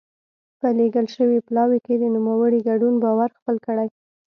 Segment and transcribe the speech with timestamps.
[0.59, 3.87] په لېږل شوي پلاوي کې د نوموړي ګډون باور خپل کړي.